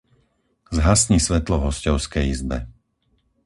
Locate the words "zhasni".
0.77-1.17